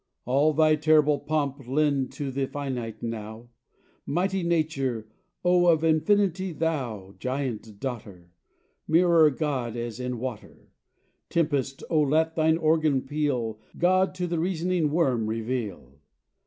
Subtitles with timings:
[0.25, 3.49] All Thy terrible pomp, lend to the Finite now,
[4.07, 5.07] Mighty Nature!
[5.45, 8.31] Oh, of Infinity, thou Giant daughter!
[8.87, 10.69] Mirror God, as in water!
[11.29, 15.99] Tempest, oh, let thine organ peal God to the reasoning worm reveal!